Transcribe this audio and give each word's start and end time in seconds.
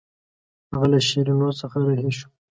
هغه 0.71 0.85
له 0.91 0.99
شیرینو 1.07 1.49
څخه 1.59 1.77
رهي 1.87 2.11
شو. 2.17 2.27